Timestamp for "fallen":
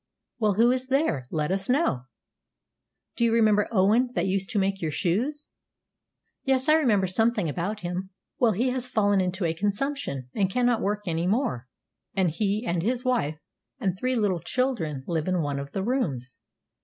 8.87-9.21